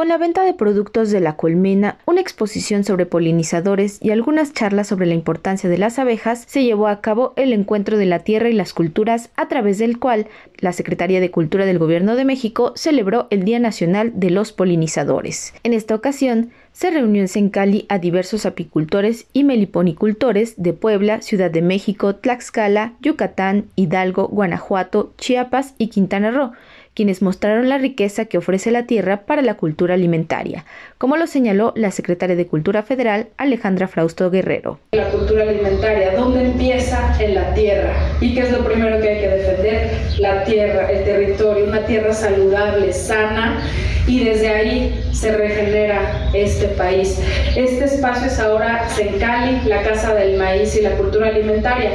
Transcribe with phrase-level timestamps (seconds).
[0.00, 4.86] Con la venta de productos de la colmena, una exposición sobre polinizadores y algunas charlas
[4.86, 8.48] sobre la importancia de las abejas, se llevó a cabo el Encuentro de la Tierra
[8.48, 10.26] y las Culturas, a través del cual
[10.56, 15.52] la Secretaría de Cultura del Gobierno de México celebró el Día Nacional de los Polinizadores.
[15.64, 21.50] En esta ocasión, se reunió en Sencali a diversos apicultores y meliponicultores de Puebla, Ciudad
[21.50, 26.52] de México, Tlaxcala, Yucatán, Hidalgo, Guanajuato, Chiapas y Quintana Roo,
[26.94, 30.64] quienes mostraron la riqueza que ofrece la tierra para la cultura alimentaria,
[30.98, 34.78] como lo señaló la secretaria de Cultura Federal, Alejandra Frausto Guerrero.
[34.92, 37.16] La cultura alimentaria, ¿dónde empieza?
[37.20, 37.94] En la tierra.
[38.20, 39.90] ¿Y qué es lo primero que hay que defender?
[40.18, 43.62] La tierra, el territorio, una tierra saludable, sana,
[44.10, 47.16] y desde ahí se regenera este país.
[47.54, 51.92] Este espacio es ahora Sencali, la Casa del Maíz y la Cultura Alimentaria.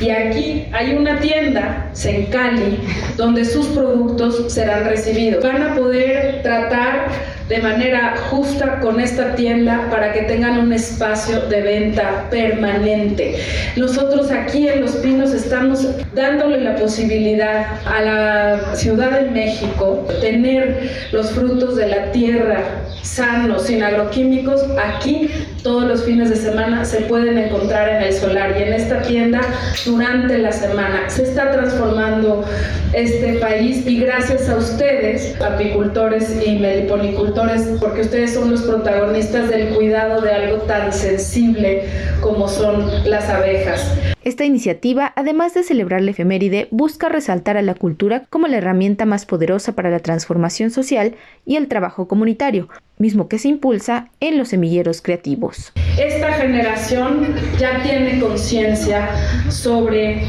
[0.00, 2.78] Y aquí hay una tienda, Sencali,
[3.16, 5.44] donde sus productos serán recibidos.
[5.44, 7.08] Van a poder tratar
[7.48, 13.36] de manera justa con esta tienda para que tengan un espacio de venta permanente.
[13.76, 20.90] Nosotros aquí en Los Pinos estamos dándole la posibilidad a la Ciudad de México tener
[21.12, 22.62] los frutos de la tierra
[23.02, 25.30] sanos, sin agroquímicos, aquí
[25.62, 29.40] todos los fines de semana se pueden encontrar en el solar y en esta tienda
[29.84, 31.08] durante la semana.
[31.08, 32.44] Se está transformando
[32.92, 37.37] este país y gracias a ustedes, apicultores y meliponicultores,
[37.80, 41.84] porque ustedes son los protagonistas del cuidado de algo tan sensible
[42.20, 43.94] como son las abejas.
[44.24, 49.06] Esta iniciativa, además de celebrar la efeméride, busca resaltar a la cultura como la herramienta
[49.06, 51.14] más poderosa para la transformación social
[51.46, 55.72] y el trabajo comunitario, mismo que se impulsa en los semilleros creativos.
[55.98, 59.08] Esta generación ya tiene conciencia
[59.48, 60.22] sobre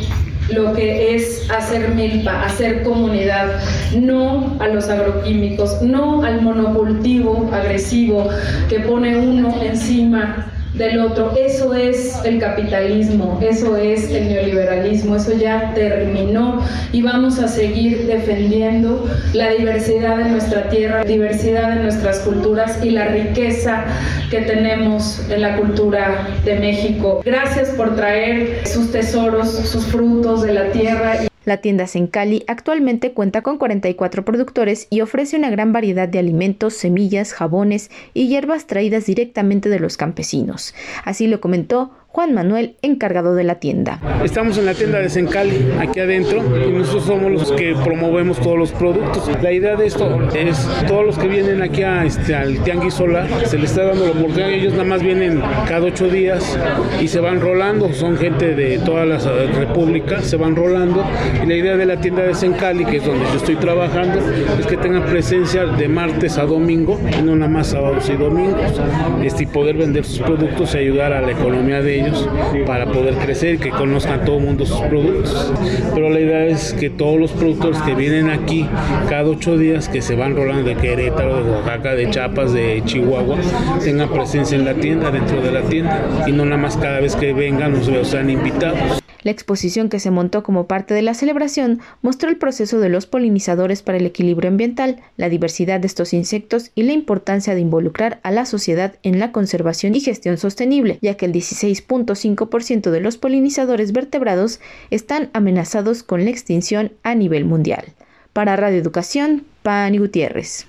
[0.52, 3.60] lo que es hacer milpa, hacer comunidad,
[3.96, 8.28] no a los agroquímicos, no al monocultivo agresivo
[8.68, 11.34] que pone uno encima del otro.
[11.38, 18.08] Eso es el capitalismo, eso es el neoliberalismo, eso ya terminó y vamos a seguir
[18.08, 23.86] defendiendo la diversidad de nuestra tierra, la diversidad de nuestras culturas y la riqueza
[24.32, 27.22] que tenemos en la cultura de México.
[27.26, 31.29] Gracias por traer sus tesoros, sus frutos de la tierra.
[31.50, 36.76] La tienda Sencali actualmente cuenta con 44 productores y ofrece una gran variedad de alimentos,
[36.76, 40.76] semillas, jabones y hierbas traídas directamente de los campesinos.
[41.06, 44.00] Así lo comentó Juan Manuel, encargado de la tienda.
[44.24, 48.58] Estamos en la tienda de Sencali, aquí adentro, y nosotros somos los que promovemos todos
[48.58, 49.30] los productos.
[49.44, 53.28] La idea de esto es todos los que vienen aquí a, este, al Tianguis Solar,
[53.46, 56.58] se les está dando la oportunidad, ellos nada más vienen cada ocho días
[57.00, 59.26] y se van rolando, son gente de todas las
[59.56, 61.06] repúblicas, se van rolando,
[61.44, 64.20] y la idea de la tienda de Sencali, que es donde yo estoy trabajando,
[64.60, 68.82] es que tengan presencia de martes a domingo, no nada más sábados y domingos,
[69.24, 72.28] este, y poder vender sus productos y ayudar a la economía de ellos
[72.66, 75.54] para poder crecer que conozcan todo el mundo sus productos.
[75.94, 78.68] Pero la idea es que todos los productores que vienen aquí
[79.10, 83.38] cada ocho días, que se van rolando de Querétaro, de Oaxaca, de Chiapas, de Chihuahua,
[83.84, 87.16] tengan presencia en la tienda, dentro de la tienda, y no nada más cada vez
[87.16, 89.09] que vengan nos sean invitados.
[89.30, 93.06] La exposición que se montó como parte de la celebración mostró el proceso de los
[93.06, 98.20] polinizadores para el equilibrio ambiental, la diversidad de estos insectos y la importancia de involucrar
[98.24, 103.18] a la sociedad en la conservación y gestión sostenible, ya que el 16.5% de los
[103.18, 107.86] polinizadores vertebrados están amenazados con la extinción a nivel mundial.
[108.34, 110.66] Para Radio Educación, Pani Gutiérrez.